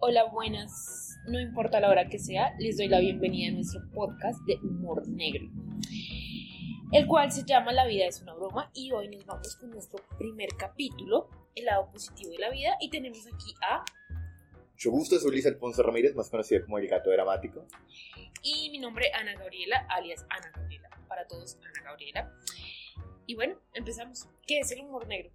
[0.00, 1.18] Hola, buenas.
[1.26, 5.08] No importa la hora que sea, les doy la bienvenida a nuestro podcast de humor
[5.08, 5.48] negro,
[6.92, 10.00] el cual se llama La vida es una broma y hoy nos vamos con nuestro
[10.16, 13.84] primer capítulo, el lado positivo de la vida y tenemos aquí a...
[14.70, 17.66] Mucho gusto, soy Luis Alfonso Ramírez, más conocido como el gato dramático.
[18.44, 22.32] Y mi nombre Ana Gabriela, alias Ana Gabriela, para todos Ana Gabriela.
[23.26, 24.28] Y bueno, empezamos.
[24.46, 25.32] ¿Qué es el humor negro?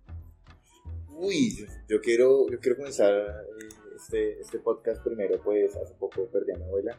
[1.10, 6.28] Uy, yo, yo quiero, yo quiero comenzar eh, este, este podcast primero, pues hace poco
[6.28, 6.98] perdí a mi abuela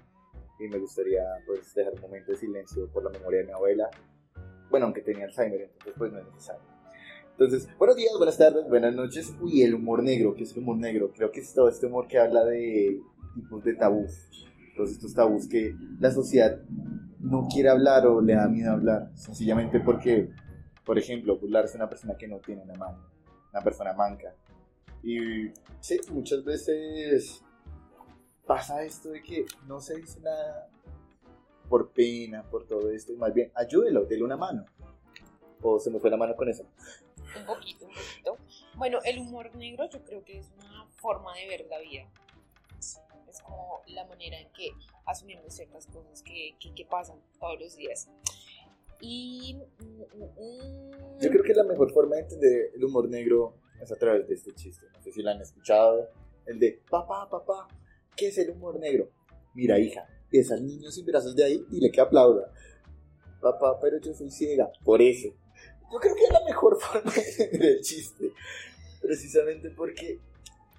[0.59, 3.91] y me gustaría pues dejar un momento de silencio por la memoria de mi abuela.
[4.71, 6.63] Bueno, aunque tenía Alzheimer, entonces pues no es necesario.
[7.33, 9.35] Entonces, buenos días, buenas tardes, buenas noches.
[9.41, 11.11] Uy, el humor negro, ¿qué es el humor negro?
[11.13, 13.01] Creo que es todo este humor que habla de
[13.35, 14.31] tipos de tabús.
[14.77, 16.61] Todos estos tabús que la sociedad
[17.19, 19.11] no quiere hablar o le da miedo hablar.
[19.15, 20.31] Sencillamente porque,
[20.85, 22.99] por ejemplo, burlarse de una persona que no tiene una mano,
[23.53, 24.33] una persona manca.
[25.05, 27.43] Y sí, muchas veces
[28.47, 30.71] pasa esto de que no se dice nada
[31.69, 34.65] por pena, por todo esto, y más bien ayúdelo, dele una mano.
[35.63, 36.65] O se me fue la mano con eso.
[37.39, 38.39] Un poquito, un poquito.
[38.77, 42.09] Bueno, el humor negro yo creo que es una forma de ver la vida.
[42.79, 44.71] Es como la manera en que
[45.07, 48.09] asumimos ciertas cosas que, que, que pasan todos los días.
[49.01, 49.57] Y...
[49.81, 53.97] mm, mm, Yo creo que la mejor forma de entender el humor negro es a
[53.97, 54.87] través de este chiste.
[54.93, 56.09] No sé si lo han escuchado.
[56.47, 57.69] El de, papá, papá,
[58.17, 59.11] ¿qué es el humor negro?
[59.55, 62.53] Mira, hija, ves al niño sin brazos de ahí, dile que aplauda.
[63.41, 64.71] Papá, pero yo soy ciega.
[64.85, 65.29] Por eso.
[65.93, 68.33] Yo creo que es la mejor forma de entender el chiste.
[69.01, 70.19] Precisamente porque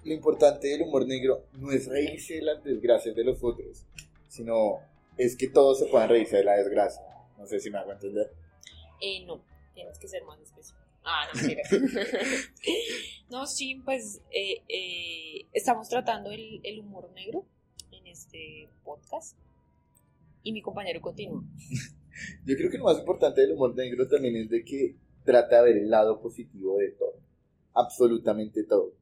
[0.04, 3.84] lo importante del humor negro no es reírse de las desgracias de los otros,
[4.28, 4.80] sino
[5.16, 7.02] es que todos se puedan reírse de la desgracia.
[7.38, 8.30] No sé si me hago entender.
[9.00, 9.42] Eh, no,
[9.74, 10.85] tienes que ser más específico.
[11.08, 11.62] Ah, no, mentira.
[13.30, 17.46] no, sí, pues eh, eh, estamos tratando el, el humor negro
[17.92, 19.38] en este podcast.
[20.42, 21.44] Y mi compañero continúa.
[22.44, 25.72] Yo creo que lo más importante del humor negro también es de que trata de
[25.72, 27.20] ver el lado positivo de todo.
[27.74, 28.92] Absolutamente todo.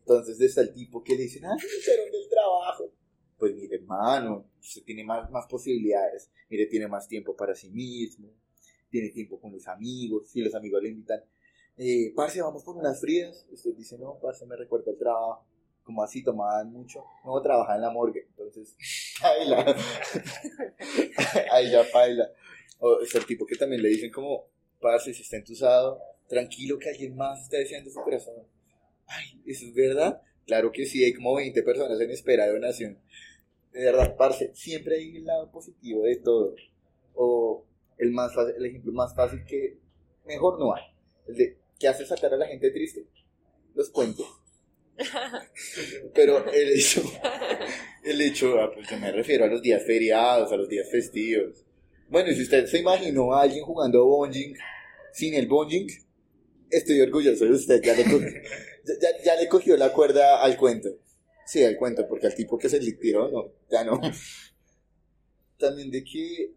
[0.00, 2.92] Entonces está el tipo que le dicen, ah, me echaron del trabajo.
[3.36, 6.30] Pues mire, hermano, usted tiene más, más posibilidades.
[6.48, 8.30] Mire, tiene más tiempo para sí mismo.
[8.88, 10.28] Tiene tiempo con los amigos.
[10.30, 11.20] Si los amigos le invitan,
[11.78, 13.46] eh, parce, vamos por unas frías.
[13.50, 15.44] Usted dice, no, parce, me recuerda el trabajo.
[15.84, 17.04] Como así tomaban mucho.
[17.24, 18.26] No, trabajaba en la morgue.
[18.30, 18.76] Entonces,
[19.22, 19.64] baila.
[21.52, 22.30] Ahí ya baila.
[22.78, 24.46] O está el tipo que también le dicen como,
[24.80, 28.34] parce, si está entusado, tranquilo que alguien más está deseando su corazón.
[29.06, 30.22] Ay, ¿eso es verdad?
[30.46, 32.98] Claro que sí, hay como 20 personas en espera de donación.
[33.72, 36.54] De verdad, parce, siempre hay el lado positivo de todo.
[37.14, 37.64] O
[37.98, 39.78] el, más fácil, el ejemplo más fácil que
[40.26, 40.82] mejor no hay.
[41.26, 43.04] El de, ¿qué hace sacar a la gente triste?
[43.74, 44.24] Los cuentos.
[46.14, 47.02] Pero el hecho,
[48.04, 51.64] el hecho, ah, pues yo me refiero a los días feriados, a los días festivos.
[52.08, 54.54] Bueno, y si usted se imaginó a alguien jugando bonging
[55.12, 55.88] sin el bonging,
[56.70, 58.20] estoy orgulloso de usted, ya le, co-
[58.84, 60.88] ya, ya- ya le cogió la cuerda al cuento.
[61.46, 64.00] Sí, al cuento, porque al tipo que se le tiró, no, ya no.
[65.58, 66.52] También de que,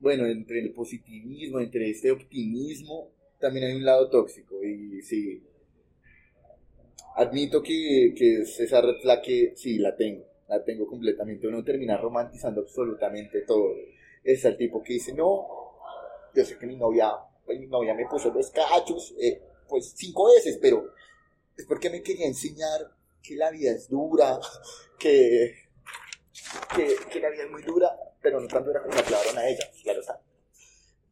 [0.00, 4.62] bueno, entre el positivismo, entre este optimismo, también hay un lado tóxico.
[4.62, 5.42] Y sí,
[7.16, 11.48] admito que, que es esa red flag que sí, la tengo, la tengo completamente.
[11.48, 13.74] Uno termina romantizando absolutamente todo.
[14.22, 15.46] Es el tipo que dice, no,
[16.34, 17.12] yo sé que mi novia,
[17.48, 20.92] mi novia me puso los cachos, eh, pues cinco veces, pero
[21.56, 22.90] es porque me quería enseñar
[23.22, 24.38] que la vida es dura,
[24.98, 25.54] que,
[26.74, 29.48] que, que la vida es muy dura, pero no tan dura como la clavaron a
[29.48, 30.20] ella, claro está.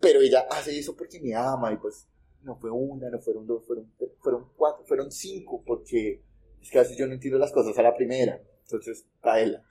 [0.00, 2.06] Pero ella hace eso porque me ama y pues
[2.44, 6.22] no fue una, no fueron dos, fueron, fueron cuatro, fueron cinco, porque
[6.60, 9.64] es que a veces yo no entiendo las cosas a la primera, entonces, paela.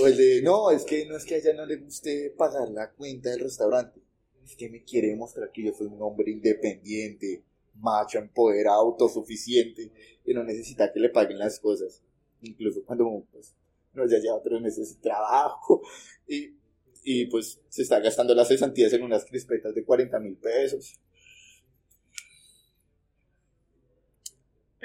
[0.00, 2.68] O el de, no, es que no es que a ella no le guste pagar
[2.70, 4.00] la cuenta del restaurante,
[4.44, 7.44] es que me quiere demostrar que yo soy un hombre independiente,
[7.74, 9.92] macho, empoderado, autosuficiente,
[10.24, 12.02] y no necesita que le paguen las cosas,
[12.40, 13.54] incluso cuando pues,
[13.92, 15.82] no ya lleva tres meses de trabajo,
[16.26, 16.56] y,
[17.02, 20.98] y pues se está gastando las cesantías en unas crispetas de 40 mil pesos.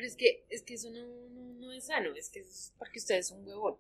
[0.02, 2.74] Pero es que, es que eso no, no, no es sano, es que eso es
[2.80, 3.78] porque usted es un huevón.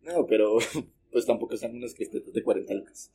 [0.00, 0.58] No, pero
[1.10, 3.10] pues tampoco son unas crispetas de 40 lucas.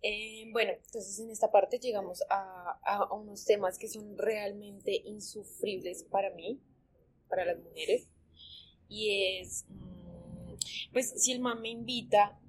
[0.00, 6.04] Eh, bueno, entonces en esta parte llegamos a, a unos temas que son realmente insufribles
[6.04, 6.58] para mí,
[7.28, 8.08] para las mujeres.
[8.88, 10.54] Y es, mm,
[10.94, 12.40] pues si el man me invita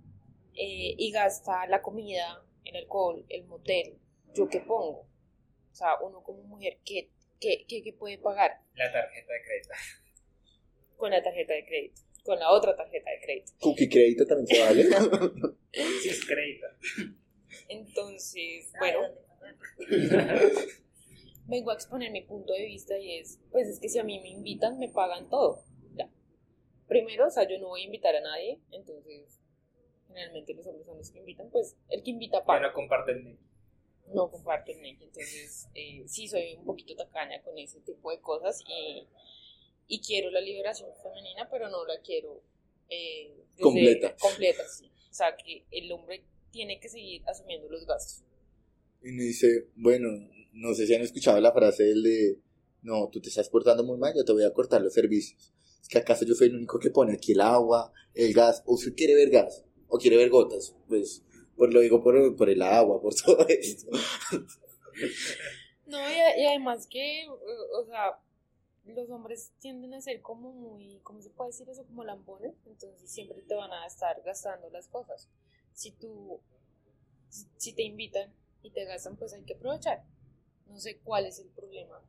[0.53, 3.99] eh, y gasta la comida, el alcohol, el motel,
[4.33, 5.09] ¿yo qué pongo?
[5.71, 8.51] O sea, uno como mujer, ¿qué, ¿qué, qué, qué puede pagar?
[8.75, 9.69] La tarjeta de crédito.
[10.97, 13.51] Con la tarjeta de crédito, con la otra tarjeta de crédito.
[13.61, 14.83] Cookie crédito también se vale.
[15.71, 16.65] Sí, es crédito.
[17.69, 19.01] Entonces, bueno,
[21.47, 24.19] vengo a exponer mi punto de vista y es, pues es que si a mí
[24.19, 25.63] me invitan, me pagan todo.
[25.95, 26.09] Ya.
[26.87, 29.39] Primero, o sea, yo no voy a invitar a nadie, entonces,
[30.07, 32.67] generalmente los hombres son los que invitan, pues el que invita paga.
[32.67, 33.37] no comparten ni-
[34.13, 38.19] No comparto el link, entonces eh, sí soy un poquito tacaña con ese tipo de
[38.19, 39.07] cosas y,
[39.87, 42.41] y quiero la liberación femenina, pero no la quiero
[42.89, 44.15] eh, desde- Completa.
[44.17, 44.91] Completa, sí.
[45.09, 48.23] O sea, que el hombre tiene que seguir asumiendo los gastos.
[49.03, 50.09] Y uno dice, bueno,
[50.53, 52.39] no sé si han escuchado la frase del de,
[52.81, 55.53] no, tú te estás portando muy mal, yo te voy a cortar los servicios.
[55.81, 58.73] Es que acaso yo soy el único que pone aquí el agua, el gas, o
[58.73, 61.23] usted quiere ver gas, o quiere ver gotas, pues,
[61.59, 63.91] pues lo digo por, por el agua, por todo esto.
[65.85, 68.17] No, y, y además que, o sea,
[68.85, 71.85] los hombres tienden a ser como muy, ¿cómo se puede decir eso?
[71.85, 75.27] Como lambones, entonces siempre te van a estar gastando las cosas.
[75.73, 76.39] Si tú,
[77.27, 78.33] si, si te invitan
[78.63, 80.05] y te gastan, pues hay que aprovechar.
[80.65, 82.01] No sé cuál es el problema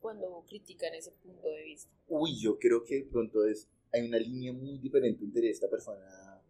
[0.00, 1.92] cuando critican ese punto de vista.
[2.08, 6.42] Uy, yo creo que de pronto es, hay una línea muy diferente entre esta persona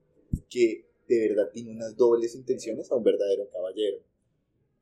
[0.49, 3.99] que de verdad tiene unas dobles intenciones a un verdadero caballero.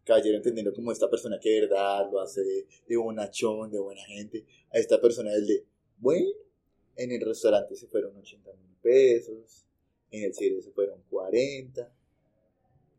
[0.05, 4.05] Caballero entendiendo como esta persona que de verdad lo hace de, de bonachón, de buena
[4.05, 5.65] gente, a esta persona del de,
[5.99, 6.29] bueno,
[6.97, 9.65] en el restaurante se fueron 80 mil pesos,
[10.11, 11.93] en el cine se fueron 40,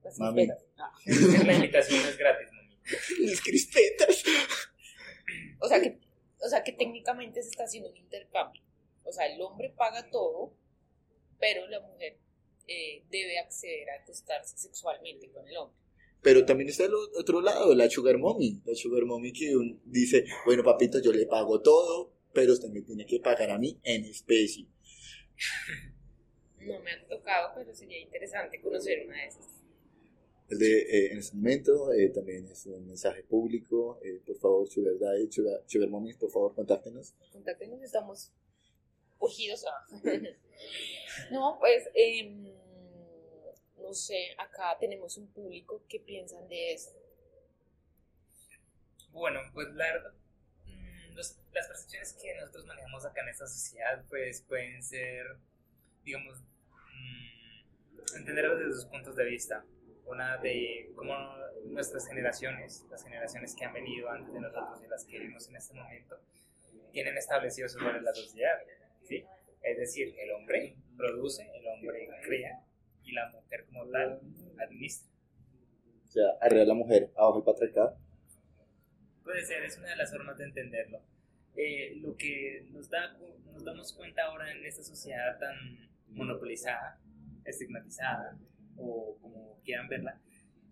[0.03, 0.47] Las Mami.
[0.47, 0.65] crispetas.
[0.77, 0.93] Ah.
[1.45, 2.77] La invitación es gratis, mami.
[3.27, 4.23] las crispetas.
[5.59, 5.99] O sea que,
[6.41, 8.61] o sea que técnicamente se está haciendo un intercambio.
[9.03, 10.53] O sea, el hombre paga todo,
[11.39, 12.17] pero la mujer
[12.67, 15.77] eh, debe acceder a acostarse sexualmente con el hombre.
[16.21, 18.61] Pero también está el otro lado, la sugar mommy.
[18.65, 22.81] La sugar mommy que un- dice, bueno papito, yo le pago todo, pero usted me
[22.81, 24.67] tiene que pagar a mí en especie.
[26.61, 29.45] No me han tocado, pero sería interesante conocer una de esas.
[30.49, 33.99] El de, eh, en este momento eh, también es un mensaje público.
[34.03, 37.13] eh, por favor, Sugar Daddy, Sugar, sugar Mommies, por favor, contáctenos.
[37.31, 38.31] Contáctenos, estamos
[39.23, 39.65] urgidos.
[39.65, 39.85] Ah.
[41.31, 42.53] no, pues, em,
[43.77, 46.91] no sé, acá tenemos un público que piensan de eso.
[49.11, 50.13] Bueno, pues la verdad,
[50.65, 55.37] mm, los- las percepciones que nosotros manejamos acá en esta sociedad, pues pueden ser,
[56.03, 59.63] digamos, mm, entenderlas desde sus puntos de vista.
[60.05, 61.15] Una de cómo
[61.65, 65.55] nuestras generaciones, las generaciones que han venido antes de nosotros y las que vivimos en
[65.55, 66.19] este momento,
[66.91, 68.59] tienen establecido sobre la sociedad.
[69.03, 69.23] ¿Sí?
[69.61, 72.63] Es decir, el hombre produce, el hombre crea
[73.03, 74.19] y la mujer como tal
[74.59, 75.09] administra.
[76.03, 77.97] O sea, arriba la mujer, abajo el patriarcado.
[79.23, 81.01] Puede ser, es una de las formas de entenderlo.
[81.55, 83.17] Eh, lo que nos, da,
[83.51, 85.55] nos damos cuenta ahora en esta sociedad tan
[86.09, 86.99] monopolizada,
[87.45, 88.37] estigmatizada,
[88.77, 90.19] o como quieran verla,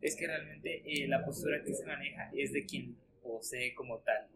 [0.01, 4.27] es que realmente eh, la postura que se maneja es de quien posee como tal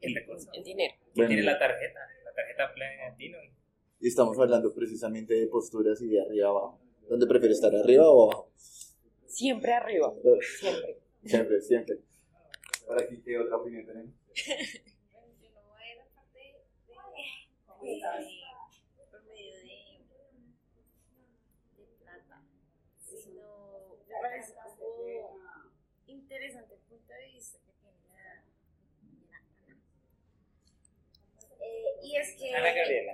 [0.00, 0.50] el recurso.
[0.52, 0.94] El dinero.
[0.94, 1.28] Quien Bueno.
[1.28, 2.00] tiene la tarjeta,
[2.36, 3.38] tarjeta Platino.
[4.00, 6.80] Y estamos hablando precisamente de posturas y de arriba abajo.
[7.08, 8.52] ¿Dónde prefiere estar, arriba o abajo?
[9.26, 10.12] Siempre arriba,
[10.60, 11.00] siempre.
[11.24, 11.98] Siempre, siempre.
[12.88, 14.14] Ahora aquí, ¿qué otra opinión tenemos?
[14.36, 16.96] Yo no voy a ir a parte de, de-
[19.10, 20.04] por medio de,
[21.76, 22.42] de plata,
[23.00, 25.40] sino me parece como
[26.06, 28.44] interesante el punto de vista que tiene la,
[29.30, 29.80] la Ana.
[31.60, 33.12] Eh, y es que Ana Gabriela.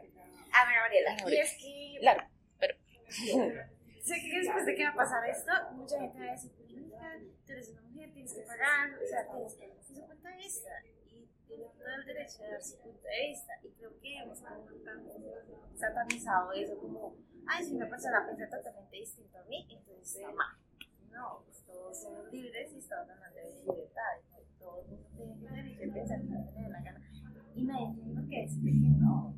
[0.53, 1.17] Ana Gabriela.
[1.29, 2.23] Y es que Claro,
[2.59, 2.75] pero
[3.09, 6.69] sé que después de que va a pasar esto, mucha gente va a decir, "Pues,
[6.73, 10.29] mija, tú eres una mujer, tienes que pagar, o sea, tienes que dar su punto
[10.29, 13.53] de vista y tienes todo el derecho de dar su punto de vista.
[13.63, 14.39] Y creo que hemos
[15.79, 20.57] satanizado eso como, ay, si una persona piensa totalmente distinto a mí, entonces está mal.
[21.11, 24.13] No, pues todos somos libres y estamos hablando de libertad.
[24.21, 25.09] y que Todo el mundo
[25.39, 27.02] tiene derecho de pensar como le dé la gana.
[27.55, 29.37] Y tiene por qué decirle que no.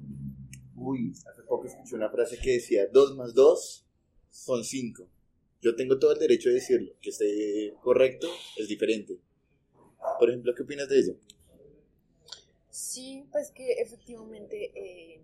[0.76, 3.86] Uy, hace poco escuché una frase que decía, 2 más 2
[4.30, 5.08] son 5.
[5.60, 9.18] Yo tengo todo el derecho de decirlo, que esté correcto es diferente.
[10.18, 11.16] Por ejemplo, ¿qué opinas de ello?
[12.70, 15.22] Sí, pues que efectivamente eh,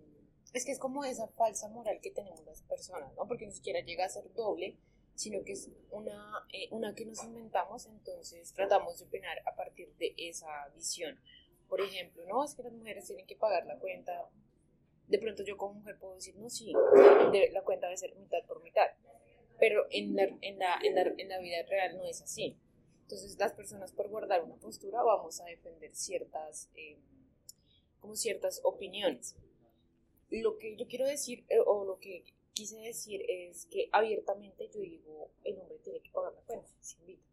[0.53, 3.27] es que es como esa falsa moral que tenemos las personas, ¿no?
[3.27, 4.77] Porque ni siquiera llega a ser doble,
[5.15, 9.93] sino que es una, eh, una que nos inventamos, entonces tratamos de opinar a partir
[9.99, 11.19] de esa visión.
[11.71, 14.27] Por ejemplo, no, es que las mujeres tienen que pagar la cuenta.
[15.07, 18.61] De pronto yo como mujer puedo decir, no, sí, la cuenta debe ser mitad por
[18.61, 18.87] mitad.
[19.57, 22.57] Pero en la, en la, en la, en la vida real no es así.
[23.03, 26.97] Entonces las personas por guardar una postura vamos a defender ciertas, eh,
[28.01, 29.37] como ciertas opiniones.
[30.29, 34.81] Lo que yo quiero decir, eh, o lo que quise decir es que abiertamente yo
[34.81, 37.23] digo, el hombre tiene que pagar la cuenta, si invita,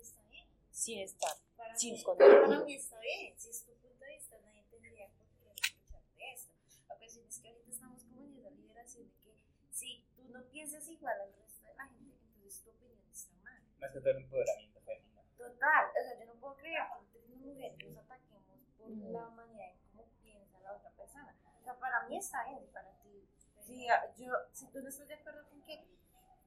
[0.00, 0.46] Está bien.
[0.70, 2.28] sin estar, Para sin esconder.
[2.42, 3.32] para mí está bien.
[3.38, 6.52] Si es tu punto de vista, nadie tendría por qué escucharte esto.
[6.88, 9.36] La cuestión es que ahorita estamos como en esa liberación de que
[9.72, 13.62] si tú no piensas igual al resto de la gente, entonces tu opinión está mal.
[13.80, 15.22] Más que todo el empoderamiento femenino.
[15.36, 18.42] Total, o sea, yo no puedo creer que entre mujeres nos ataquemos
[18.78, 19.12] por Mm.
[19.12, 21.34] la manera en cómo piensa la otra persona.
[21.60, 23.28] O sea, para mí está bien, para ti.
[23.60, 25.74] Si, ah, yo, si tú no estás de acuerdo con que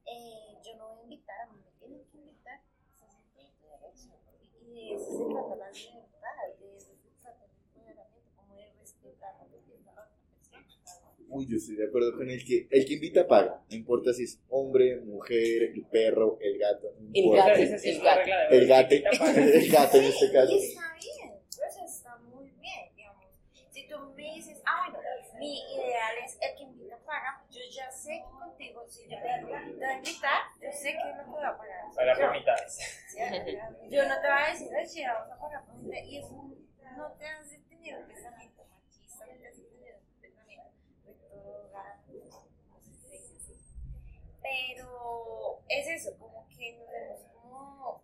[0.06, 2.60] eh, yo no voy a invitar, a mí me tienen que invitar,
[2.94, 4.10] estás en tu derecho.
[4.62, 8.74] Y de eso se trata la libertad, de eso se trata el empoderamiento, como de
[8.74, 10.25] respetar lo que piensa la otra persona.
[11.28, 13.62] Uy, yo estoy de acuerdo con el que el que invita paga.
[13.70, 16.94] No importa si es hombre, mujer, el perro, el gato.
[17.00, 17.48] no El importa.
[17.50, 17.62] gato.
[17.62, 18.22] El gato.
[18.52, 18.98] El gate.
[19.04, 19.42] Quita paga.
[19.42, 20.54] El gato en este caso.
[20.56, 23.26] Y está bien, pues está muy bien, digamos.
[23.72, 27.92] Si tú me dices, ah, bueno, mi ideal es el que invita paga, yo ya
[27.92, 31.44] sé que contigo, si yo te voy a invitar, yo sé que lo que voy
[31.44, 31.82] a pagar.
[31.96, 32.80] Pagar por Yo- mitades.
[33.90, 36.56] Yo no te voy a decir, oye, vamos a pagar por mitad", y eso
[36.96, 40.72] no te hace tener un pensamiento machista, no te hace tener un pensamiento
[41.06, 41.96] retrógrado,
[42.72, 43.54] no sé si se dice así.
[44.46, 48.04] Pero es eso, como que nos hemos como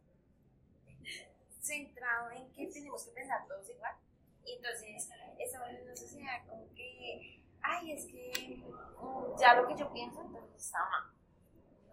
[1.62, 3.96] centrado en que tenemos que pensar todos igual.
[4.44, 5.08] Y entonces
[5.38, 10.20] estamos en una sociedad como que, ay, es que mm, ya lo que yo pienso
[10.22, 11.14] entonces está mal.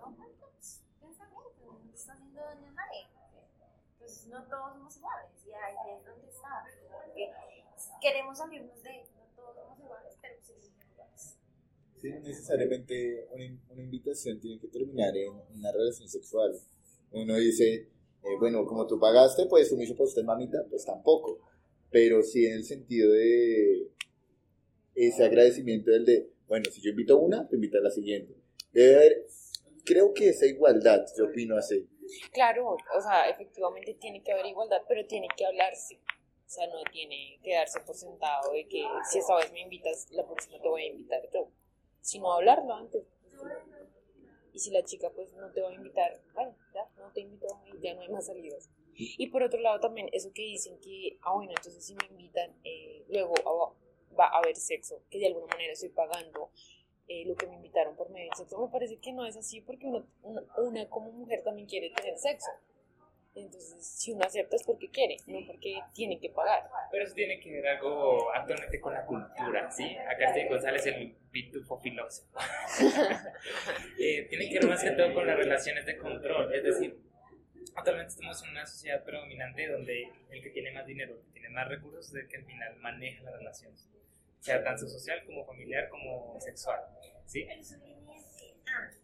[0.00, 3.06] No, pues, pero no está haciendo daño a nadie.
[3.98, 6.64] Pues no todos somos iguales y ahí es donde está.
[6.90, 7.34] Porque
[8.00, 11.38] queremos salirnos de, no todos somos iguales, pero sí somos iguales.
[12.00, 16.52] Sí, necesariamente una, una invitación tiene que terminar en una relación sexual.
[17.10, 21.40] Uno dice, eh, bueno, como tú pagaste, pues sumiso para usted, mamita, pues tampoco.
[21.90, 23.90] Pero sí en el sentido de
[24.94, 28.34] ese agradecimiento del de, bueno, si yo invito una, te invito a la siguiente.
[28.72, 29.26] Debe haber,
[29.84, 31.88] creo que esa igualdad, yo opino así.
[32.32, 35.96] Claro, o sea, efectivamente tiene que haber igualdad, pero tiene que hablarse.
[35.96, 40.10] O sea, no tiene que darse por sentado de que si esta vez me invitas,
[40.10, 41.50] la próxima te voy a invitar yo.
[42.00, 43.04] Sino hablarlo antes.
[44.52, 47.46] Y si la chica pues no te va a invitar, bueno, ya no te invito
[47.66, 48.70] y ya no hay más salidas.
[48.94, 52.56] Y por otro lado también eso que dicen que, ah bueno, entonces si me invitan,
[52.64, 53.34] eh, luego
[54.18, 56.50] va a haber sexo, que de alguna manera estoy pagando
[57.06, 58.60] eh, lo que me invitaron por medio del sexo.
[58.60, 62.50] Me parece que no es así porque una como mujer también quiere tener sexo.
[63.40, 66.68] Entonces, si uno acepta es porque quiere, no porque tiene que pagar.
[66.90, 69.96] Pero eso tiene que ver algo actualmente con la cultura, ¿sí?
[69.96, 72.38] Acá Steve González, el pitufo filósofo.
[74.00, 76.54] Eh, tiene que ver más que todo con las relaciones de control.
[76.54, 76.98] Es decir,
[77.74, 81.48] actualmente estamos en una sociedad predominante donde el que tiene más dinero, el que tiene
[81.48, 83.88] más recursos, es el que al final maneja las relaciones.
[84.40, 86.80] Sea tanto social como familiar como sexual,
[87.26, 87.44] ¿sí?
[87.48, 89.00] Pero eso viene desde antes.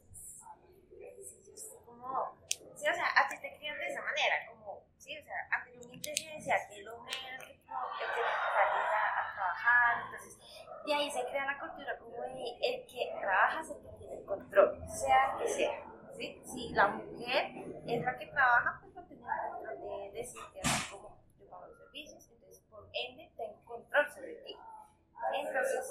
[0.90, 2.43] Es decir, yo estoy como.
[2.84, 4.84] Sí, o sea, a ti te crían de esa manera, como.
[4.98, 10.02] Sí, o sea, anteriormente se decía que el hombre era el que, salía a trabajar,
[10.04, 10.38] entonces.
[10.84, 14.84] Y ahí se crea la cultura como de el que trabaja que tiene el control,
[14.86, 15.82] sea que sea.
[16.12, 16.42] ¿sí?
[16.44, 17.52] Si la mujer
[17.86, 21.66] es la que trabaja, pues va a el control de decirte así como yo pago
[21.68, 24.58] los servicios, entonces por ende tengo control sobre ti.
[25.32, 25.90] Entonces,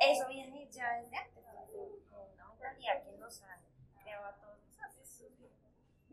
[0.00, 1.44] eso viene ya desde antes,
[2.10, 3.60] con una mentalidad que nos han
[4.02, 4.64] creado a todos nosotros.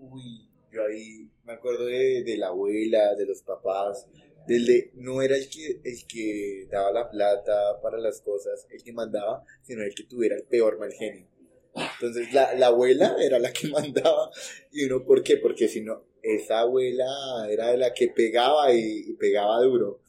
[0.03, 4.07] Uy, yo ahí me acuerdo de, de la abuela, de los papás,
[4.47, 8.81] del de no era el que, el que daba la plata para las cosas, el
[8.83, 11.27] que mandaba, sino el que tuviera el peor mal genio.
[11.75, 14.31] Entonces la, la abuela era la que mandaba,
[14.71, 15.37] y uno, ¿por qué?
[15.37, 20.01] Porque si no, esa abuela era la que pegaba y, y pegaba duro.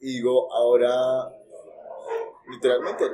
[0.00, 1.30] Y digo, ahora,
[2.50, 3.04] literalmente,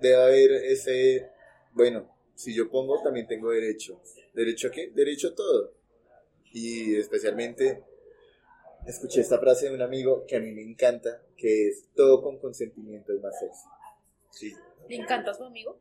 [0.00, 1.30] debe haber ese,
[1.72, 4.00] bueno, si yo pongo, también tengo derecho.
[4.34, 4.90] ¿Derecho a qué?
[4.90, 5.74] Derecho a todo.
[6.52, 7.82] Y especialmente,
[8.86, 12.38] escuché esta frase de un amigo que a mí me encanta, que es, todo con
[12.38, 13.68] consentimiento es más sexy.
[14.30, 14.54] Sí,
[14.88, 15.78] ¿Le encanta a su amigo?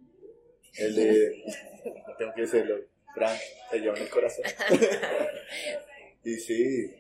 [0.78, 1.44] el de,
[2.18, 2.76] tengo que decirlo,
[3.14, 3.40] Frank,
[3.70, 4.46] te lleva en el corazón.
[6.24, 6.96] y sí,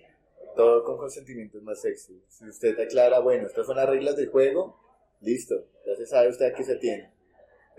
[0.55, 2.21] todo con consentimiento es más sexy.
[2.27, 4.77] Si usted aclara, bueno, estas son las reglas del juego,
[5.21, 7.11] listo, ya se sabe usted a qué se tiene.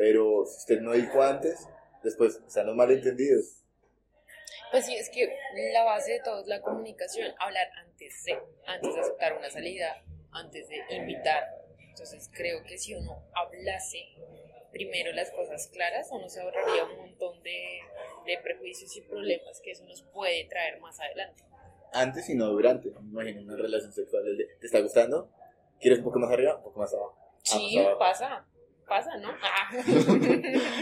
[0.03, 1.69] Pero si usted no dijo antes,
[2.03, 3.63] después están los malentendidos.
[4.73, 5.33] Pues sí, es que
[5.73, 10.03] la base de todo es la comunicación, hablar antes de, antes de aceptar una salida,
[10.33, 11.45] antes de invitar.
[11.79, 13.99] Entonces creo que si uno hablase
[14.73, 17.79] primero las cosas claras, uno se ahorraría un montón de,
[18.27, 21.45] de prejuicios y problemas que eso nos puede traer más adelante.
[21.93, 22.89] antes y no durante.
[22.91, 24.25] Me imagino una relación sexual.
[24.59, 25.31] ¿Te está gustando?
[25.81, 26.57] ¿Quieres un poco más arriba?
[26.57, 27.17] Un poco más abajo.
[27.21, 27.99] Ah, Sí, más abajo.
[28.01, 28.47] pasa.
[28.89, 29.29] Pasa, ¿no?
[29.43, 29.71] Ah.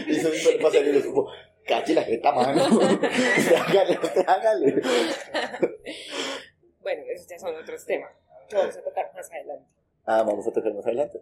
[0.07, 1.29] Y eso me suele pasar y yo como,
[1.65, 2.63] cache la jeta, mano.
[2.63, 4.81] Usted hágale, usted hágale.
[6.81, 8.11] bueno, esos ya son otros temas
[8.49, 9.65] que vamos a tocar más adelante.
[10.05, 11.21] Ah, vamos a tocar más adelante.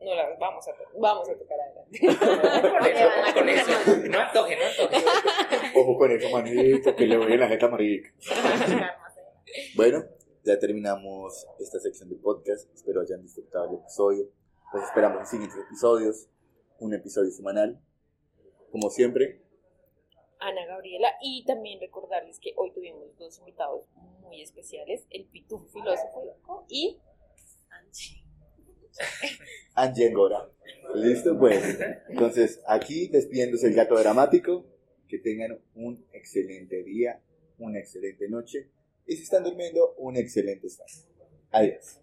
[0.00, 1.98] No las vamos a, vamos a tocar adelante.
[1.98, 4.08] Con eso, con eso.
[4.08, 5.04] No antoje, no antoje.
[5.74, 8.10] Ojo con eso, manito, que le voy en la jeta, marica.
[9.74, 10.04] Bueno,
[10.44, 12.72] ya terminamos esta sección de podcast.
[12.74, 14.28] Espero hayan disfrutado el episodio.
[14.72, 16.28] Los esperamos en siguientes episodios.
[16.78, 17.80] Un episodio semanal.
[18.70, 19.40] Como siempre,
[20.40, 23.86] Ana Gabriela y también recordarles que hoy tuvimos dos invitados
[24.22, 26.98] muy especiales, el Pitufo Filósofo y
[29.74, 30.50] Angie Engora.
[30.94, 31.38] ¿Listo?
[31.38, 34.66] Pues, entonces, aquí despidiéndose el gato dramático.
[35.08, 37.22] Que tengan un excelente día,
[37.56, 38.70] una excelente noche.
[39.06, 41.08] Y si están durmiendo, un excelente sueño.
[41.50, 42.02] Adiós.